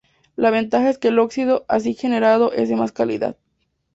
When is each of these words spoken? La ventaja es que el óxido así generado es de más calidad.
La 0.35 0.49
ventaja 0.49 0.89
es 0.89 0.97
que 0.97 1.09
el 1.09 1.19
óxido 1.19 1.63
así 1.67 1.93
generado 1.93 2.53
es 2.53 2.69
de 2.69 2.75
más 2.75 2.91
calidad. 2.91 3.37